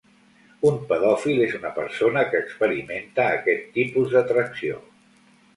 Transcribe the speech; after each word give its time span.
Un 0.69 0.79
pedòfil 0.91 1.43
és 1.49 1.53
una 1.59 1.71
persona 1.75 2.25
que 2.31 2.41
experimenta 2.45 3.29
aquest 3.37 3.71
tipus 3.79 4.13
d'atracció. 4.17 4.83